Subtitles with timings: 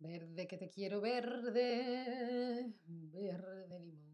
[0.00, 4.08] Verde que te quiero verde, verde limón.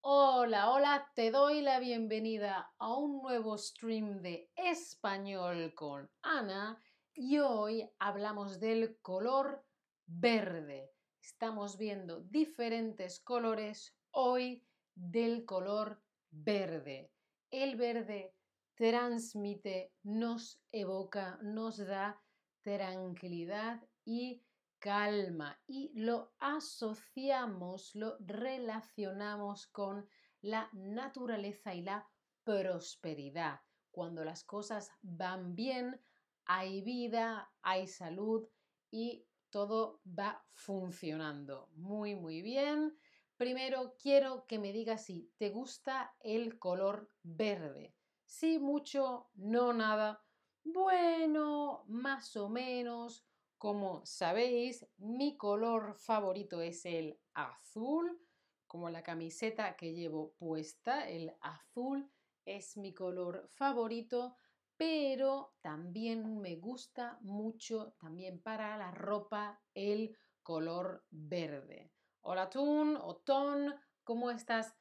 [0.00, 6.82] Hola, hola, te doy la bienvenida a un nuevo stream de español con Ana
[7.14, 9.64] y hoy hablamos del color
[10.06, 10.90] verde.
[11.22, 16.02] Estamos viendo diferentes colores hoy del color
[16.32, 17.12] verde.
[17.52, 18.34] El verde
[18.74, 22.20] transmite, nos evoca, nos da
[22.66, 24.42] tranquilidad y
[24.80, 30.08] calma y lo asociamos, lo relacionamos con
[30.40, 32.10] la naturaleza y la
[32.42, 33.60] prosperidad.
[33.92, 36.00] Cuando las cosas van bien,
[36.44, 38.48] hay vida, hay salud
[38.90, 41.70] y todo va funcionando.
[41.76, 42.98] Muy, muy bien.
[43.36, 47.94] Primero quiero que me digas si te gusta el color verde.
[48.24, 50.25] Sí, mucho, no nada.
[50.72, 53.24] Bueno, más o menos.
[53.56, 58.20] Como sabéis, mi color favorito es el azul,
[58.66, 62.10] como la camiseta que llevo puesta, el azul
[62.44, 64.34] es mi color favorito,
[64.76, 71.92] pero también me gusta mucho, también para la ropa, el color verde.
[72.22, 74.74] Hola Tun o Ton, ¿cómo estás?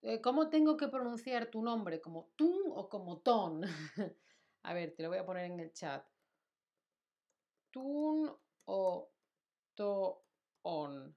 [0.00, 2.00] Eh, ¿Cómo tengo que pronunciar tu nombre?
[2.00, 3.62] ¿Como Tun o como Ton?
[4.66, 6.04] a ver, te lo voy a poner en el chat.
[7.70, 9.12] Tun o
[9.76, 11.16] Toon.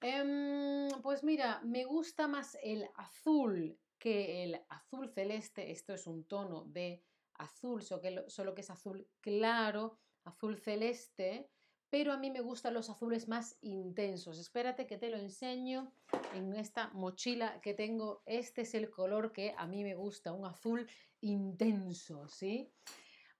[0.00, 5.72] Em, pues mira, me gusta más el azul que el azul celeste.
[5.72, 7.04] Esto es un tono de
[7.34, 11.51] azul, solo que es azul claro, azul celeste
[11.92, 14.38] pero a mí me gustan los azules más intensos.
[14.38, 15.92] Espérate que te lo enseño
[16.32, 18.22] en esta mochila que tengo.
[18.24, 20.88] Este es el color que a mí me gusta, un azul
[21.20, 22.72] intenso, ¿sí?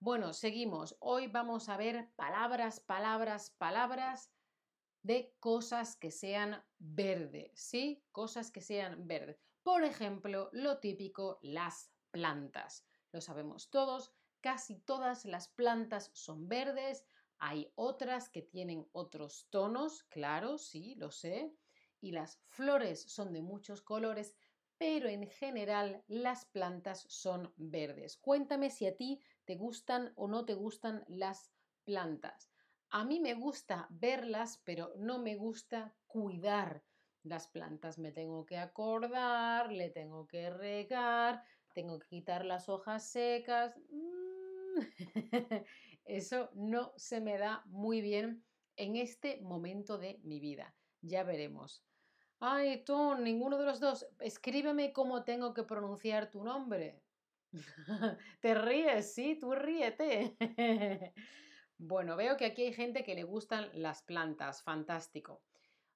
[0.00, 0.98] Bueno, seguimos.
[1.00, 4.30] Hoy vamos a ver palabras, palabras, palabras
[5.00, 8.05] de cosas que sean verdes, ¿sí?
[8.12, 9.39] Cosas que sean verdes.
[9.62, 12.85] Por ejemplo, lo típico, las plantas.
[13.12, 14.12] Lo sabemos todos,
[14.42, 17.07] casi todas las plantas son verdes
[17.45, 21.53] hay otras que tienen otros tonos, claro, sí, lo sé.
[22.01, 24.36] Y las flores son de muchos colores,
[24.79, 28.17] pero en general las plantas son verdes.
[28.17, 32.53] Cuéntame si a ti te gustan o no te gustan las plantas.
[32.91, 36.85] A mí me gusta verlas, pero no me gusta cuidar
[37.24, 37.98] las plantas.
[37.98, 41.42] Me tengo que acordar, le tengo que regar,
[41.74, 43.74] tengo que quitar las hojas secas.
[46.05, 48.45] Eso no se me da muy bien
[48.77, 50.77] en este momento de mi vida.
[51.01, 51.87] Ya veremos.
[52.41, 54.07] Ay, tú, ninguno de los dos.
[54.19, 57.05] Escríbeme cómo tengo que pronunciar tu nombre.
[58.41, 60.37] Te ríes, sí, tú ríete.
[61.79, 64.63] bueno, veo que aquí hay gente que le gustan las plantas.
[64.63, 65.45] Fantástico.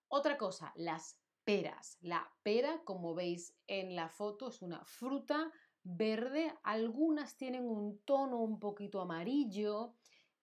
[0.09, 1.99] Otra cosa, las peras.
[2.01, 5.53] La pera, como veis en la foto, es una fruta
[5.87, 9.95] verde, algunas tienen un tono un poquito amarillo,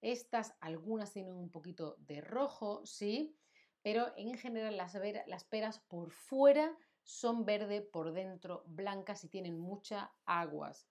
[0.02, 3.36] estas algunas tienen un poquito de rojo, sí,
[3.82, 9.60] pero en general las, las peras por fuera son verde, por dentro blancas y tienen
[9.60, 10.88] mucha aguas.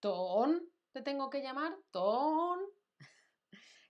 [0.00, 2.60] Ton, te tengo que llamar, ton.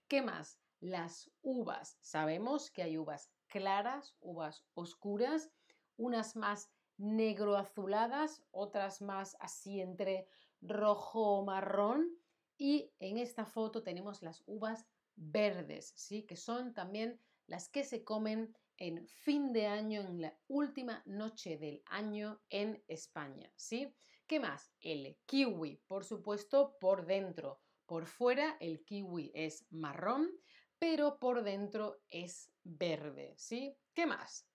[0.07, 0.57] ¿Qué más?
[0.79, 1.97] Las uvas.
[2.01, 5.51] Sabemos que hay uvas claras, uvas oscuras,
[5.97, 10.27] unas más negro azuladas, otras más así entre
[10.61, 12.09] rojo o marrón.
[12.57, 16.23] Y en esta foto tenemos las uvas verdes, ¿sí?
[16.23, 21.57] que son también las que se comen en fin de año, en la última noche
[21.57, 23.51] del año en España.
[23.55, 23.93] ¿sí?
[24.27, 24.71] ¿Qué más?
[24.81, 27.61] El kiwi, por supuesto, por dentro.
[27.85, 30.29] Por fuera el kiwi es marrón,
[30.77, 33.33] pero por dentro es verde.
[33.37, 33.75] ¿sí?
[33.93, 34.45] ¿Qué más?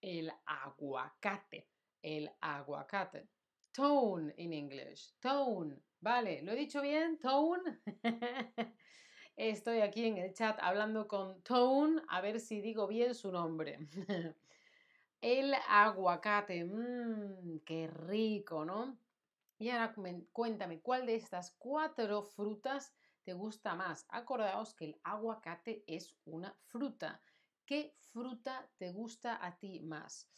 [0.00, 1.68] El aguacate
[2.04, 3.28] el aguacate.
[3.72, 5.14] Tone in English.
[5.18, 5.74] Tone.
[6.00, 7.18] Vale, ¿lo he dicho bien?
[7.18, 7.80] Tone.
[9.36, 13.78] Estoy aquí en el chat hablando con Tone a ver si digo bien su nombre.
[15.22, 16.64] el aguacate.
[16.64, 18.98] Mmm, qué rico, ¿no?
[19.58, 19.94] Y ahora
[20.32, 22.92] cuéntame, ¿cuál de estas cuatro frutas
[23.22, 24.04] te gusta más?
[24.10, 27.22] Acordaos que el aguacate es una fruta.
[27.64, 30.28] ¿Qué fruta te gusta a ti más?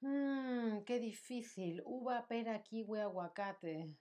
[0.00, 1.82] Mmm, qué difícil.
[1.84, 3.98] Uva, pera, kiwi, aguacate.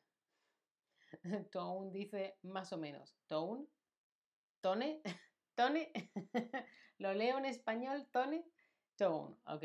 [1.51, 3.17] Tone dice más o menos.
[3.27, 3.65] Tone.
[4.61, 5.01] Tone.
[5.55, 5.91] Tone.
[6.99, 8.09] Lo leo en español.
[8.11, 8.45] Tone.
[8.95, 9.37] Tone.
[9.45, 9.63] Ok.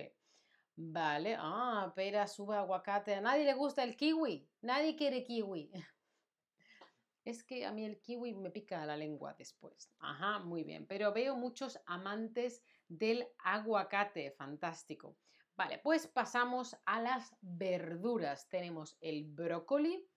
[0.77, 1.37] Vale.
[1.39, 3.15] Ah, pera, uva, aguacate.
[3.15, 4.51] A nadie le gusta el kiwi.
[4.63, 5.71] Nadie quiere kiwi.
[7.25, 9.95] Es que a mí el kiwi me pica la lengua después.
[10.01, 10.87] Ajá, muy bien.
[10.87, 14.33] Pero veo muchos amantes del aguacate.
[14.33, 15.19] Fantástico.
[15.57, 18.49] Vale, pues pasamos a las verduras.
[18.49, 20.09] Tenemos el brócoli.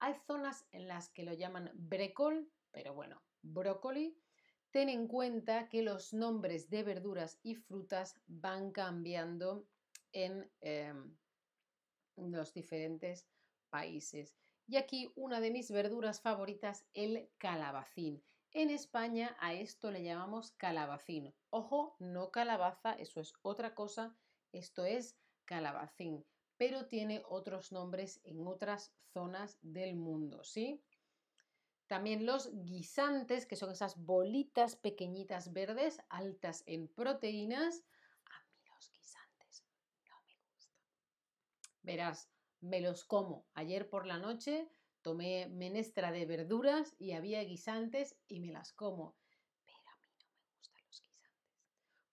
[0.00, 4.18] Hay zonas en las que lo llaman brécol, pero bueno, brócoli.
[4.70, 9.68] Ten en cuenta que los nombres de verduras y frutas van cambiando
[10.12, 11.16] en em,
[12.16, 13.28] los diferentes
[13.70, 14.36] países.
[14.66, 18.24] Y aquí una de mis verduras favoritas, el calabacín.
[18.50, 21.34] En España a esto le llamamos calabacín.
[21.50, 24.16] Ojo, no calabaza, eso es otra cosa,
[24.58, 26.24] esto es calabacín,
[26.56, 30.82] pero tiene otros nombres en otras zonas del mundo, ¿sí?
[31.86, 37.84] También los guisantes, que son esas bolitas pequeñitas verdes, altas en proteínas.
[38.24, 39.64] A mí los guisantes
[40.08, 40.80] no me gustan.
[41.82, 42.30] Verás,
[42.60, 43.46] me los como.
[43.52, 44.68] Ayer por la noche
[45.02, 49.14] tomé menestra de verduras y había guisantes y me las como.
[49.66, 51.60] Pero a mí no me gustan los guisantes.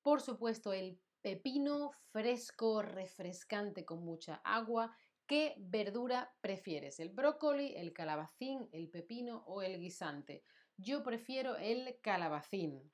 [0.02, 4.95] Por supuesto, el pepino fresco, refrescante con mucha agua.
[5.25, 7.00] ¿Qué verdura prefieres?
[7.00, 10.44] ¿El brócoli, el calabacín, el pepino o el guisante?
[10.77, 12.91] Yo prefiero el calabacín.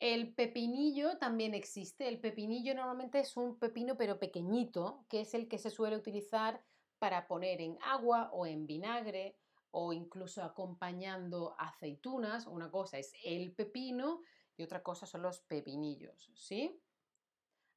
[0.00, 2.08] El pepinillo también existe.
[2.08, 6.64] El pepinillo normalmente es un pepino pero pequeñito, que es el que se suele utilizar
[6.98, 9.36] para poner en agua o en vinagre
[9.70, 12.46] o incluso acompañando aceitunas.
[12.46, 14.22] Una cosa es el pepino
[14.56, 16.80] y otra cosa son los pepinillos, ¿sí?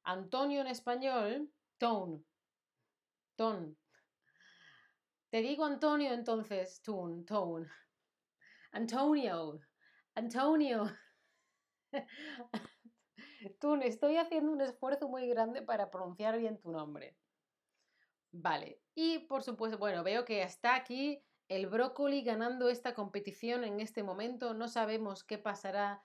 [0.04, 2.24] Antonio en español, tone,
[3.36, 3.76] ton.
[5.30, 7.68] Te digo Antonio entonces, tune, tone.
[8.72, 9.60] Antonio,
[10.14, 10.84] Antonio.
[13.60, 17.16] Tú, estoy haciendo un esfuerzo muy grande para pronunciar bien tu nombre.
[18.30, 23.80] Vale, y por supuesto, bueno, veo que está aquí el brócoli ganando esta competición en
[23.80, 24.54] este momento.
[24.54, 26.02] No sabemos qué pasará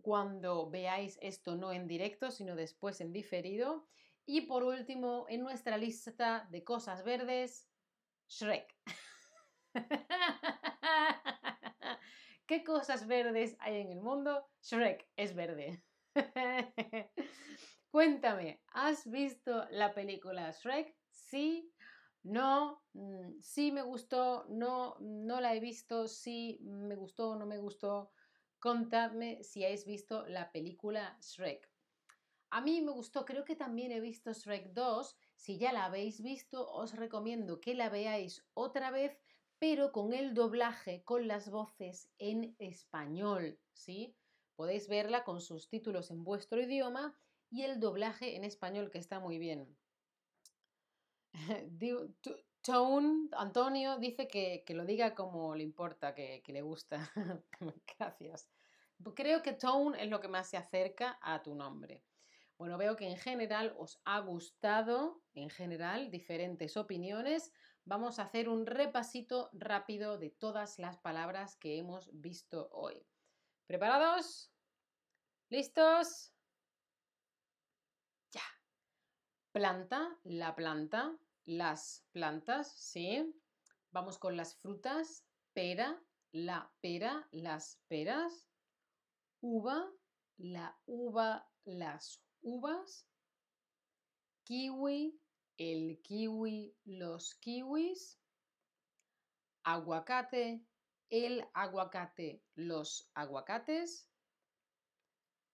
[0.00, 3.88] cuando veáis esto no en directo, sino después en diferido.
[4.24, 7.68] Y por último, en nuestra lista de cosas verdes,
[8.28, 8.74] Shrek.
[12.46, 14.46] ¿Qué cosas verdes hay en el mundo?
[14.62, 15.82] Shrek es verde.
[17.90, 20.96] Cuéntame, ¿has visto la película Shrek?
[21.10, 21.72] Sí,
[22.22, 27.58] no, mm, sí me gustó, no, no la he visto, sí me gustó, no me
[27.58, 28.12] gustó.
[28.62, 31.68] Contadme si habéis visto la película Shrek.
[32.50, 35.16] A mí me gustó, creo que también he visto Shrek 2.
[35.34, 39.18] Si ya la habéis visto, os recomiendo que la veáis otra vez
[39.58, 44.16] pero con el doblaje, con las voces en español, ¿sí?
[44.54, 47.16] Podéis verla con sus títulos en vuestro idioma
[47.50, 49.76] y el doblaje en español, que está muy bien.
[52.62, 57.10] Tone, Antonio dice que, lo diga como le importa, que, que le gusta.
[57.98, 58.48] Gracias.
[59.14, 62.04] Creo que Tone es lo que más se acerca a tu nombre.
[62.56, 67.52] Bueno, veo que en general os ha gustado, en general, diferentes opiniones.
[67.84, 73.04] Vamos a hacer un repasito rápido de todas las palabras que hemos visto hoy.
[73.66, 74.52] ¿Preparados?
[75.48, 76.32] ¿Listos?
[78.30, 78.44] Ya.
[79.50, 83.34] Planta, la planta, las plantas, ¿sí?
[83.90, 86.02] Vamos con las frutas, pera,
[86.32, 88.48] la pera, las peras,
[89.40, 89.90] uva,
[90.38, 93.06] la uva, las uvas,
[94.44, 95.20] kiwi,
[95.58, 98.18] el kiwi, los kiwis,
[99.64, 100.64] aguacate,
[101.10, 104.08] el aguacate, los aguacates,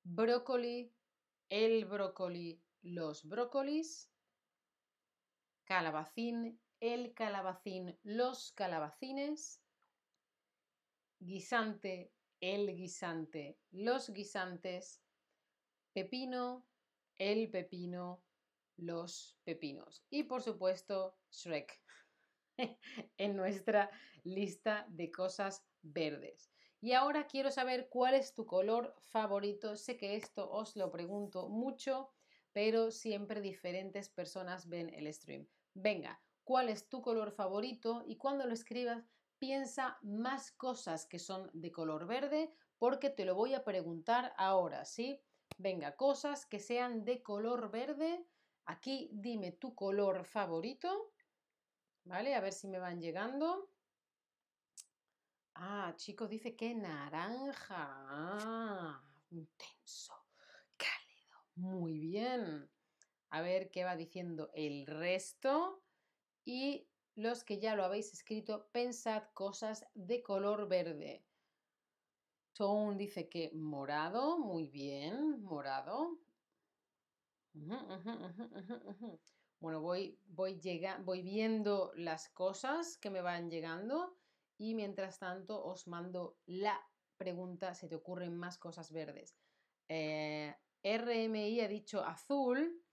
[0.05, 0.95] brócoli,
[1.49, 4.11] el brócoli, los brócolis,
[5.69, 9.63] calabacín, el calabacín, los calabacines,
[11.21, 15.03] guisante, el guisante, los guisantes,
[15.93, 16.67] pepino,
[17.17, 18.25] el pepino,
[18.79, 20.07] los pepinos.
[20.09, 21.79] Y por supuesto, Shrek
[23.19, 23.91] en nuestra
[24.25, 26.51] lista de cosas verdes.
[26.81, 29.77] Y ahora quiero saber cuál es tu color favorito.
[29.77, 32.15] Sé que esto os lo pregunto mucho,
[32.53, 35.47] pero siempre diferentes personas ven el stream.
[35.81, 38.03] Venga, ¿cuál es tu color favorito?
[38.07, 39.05] Y cuando lo escribas,
[39.39, 44.85] piensa más cosas que son de color verde, porque te lo voy a preguntar ahora,
[44.85, 45.21] ¿sí?
[45.57, 48.27] Venga, cosas que sean de color verde
[48.69, 51.15] Aquí dime tu color favorito,
[52.05, 52.35] ¿vale?
[52.35, 53.71] A ver si me van llegando.
[55.55, 57.87] Ah, chicos, dice que naranja.
[58.11, 60.13] Ah, intenso,
[60.77, 61.39] cálido.
[61.55, 62.71] Muy bien.
[63.31, 65.83] A ver qué va diciendo el resto.
[66.45, 71.25] Y los que ya lo habéis escrito, pensad cosas de color verde.
[72.53, 76.19] Tone dice que morado, muy bien, morado.
[79.61, 84.17] Bueno, voy, voy, llega, voy viendo las cosas que me van llegando
[84.57, 86.81] y mientras tanto os mando la
[87.17, 89.37] pregunta, ¿se te ocurren más cosas verdes?
[89.89, 90.55] Eh,
[90.85, 92.85] RMI ha dicho azul,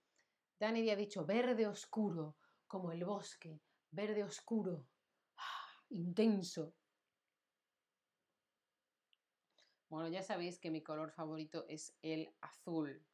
[0.58, 2.36] Dani ha dicho verde oscuro,
[2.66, 3.60] como el bosque,
[3.90, 4.86] verde oscuro,
[5.36, 5.84] ¡ah!
[5.90, 6.74] intenso.
[9.88, 13.06] Bueno, ya sabéis que mi color favorito es el azul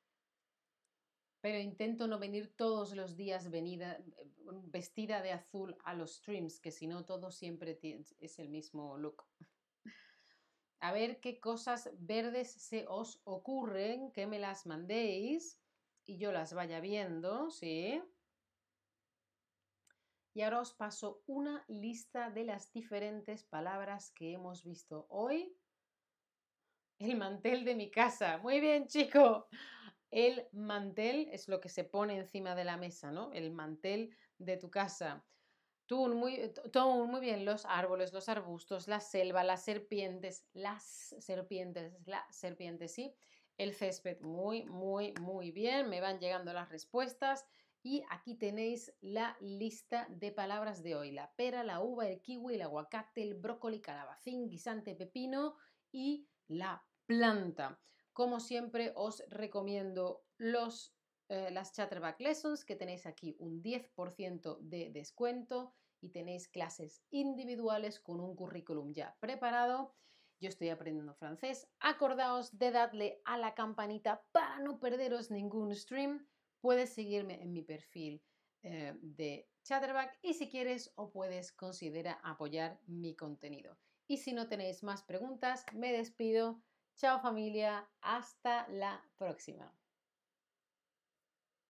[1.43, 6.87] pero intento no venir todos los días vestida de azul a los streams, que si
[6.87, 7.79] no todo siempre
[8.21, 9.25] es el mismo look.
[10.79, 15.61] A ver qué cosas verdes se os ocurren, que me las mandéis
[16.05, 18.03] y yo las vaya viendo, ¿sí?
[20.35, 25.59] Y ahora os paso una lista de las diferentes palabras que hemos visto hoy.
[26.99, 28.39] El mantel de mi casa.
[28.39, 29.49] Muy bien, chico.
[30.11, 33.33] El mantel es lo que se pone encima de la mesa, ¿no?
[33.33, 35.27] El mantel de tu casa.
[35.87, 36.53] Tú, muy,
[37.09, 43.15] muy bien, los árboles, los arbustos, la selva, las serpientes, las serpientes, las serpientes, sí.
[43.59, 45.89] El césped, muy, muy, muy bien.
[45.89, 47.47] Me van llegando las respuestas.
[47.85, 51.11] Y aquí tenéis la lista de palabras de hoy.
[51.11, 55.57] La pera, la uva, el kiwi, el aguacate, el brócoli, calabacín, guisante, pepino
[55.91, 57.81] y la planta.
[58.13, 60.95] Como siempre, os recomiendo los,
[61.29, 68.01] eh, las Chatterback Lessons, que tenéis aquí un 10% de descuento y tenéis clases individuales
[68.01, 69.95] con un currículum ya preparado.
[70.43, 71.69] Yo estoy aprendiendo francés.
[71.79, 76.27] Acordaos de darle a la campanita para no perderos ningún stream.
[76.61, 78.21] Puedes seguirme en mi perfil
[78.65, 83.79] eh, de Chatterback y si quieres o puedes considera apoyar mi contenido.
[84.09, 86.61] Y si no tenéis más preguntas, me despido.
[86.97, 89.73] Chao familia, hasta la próxima.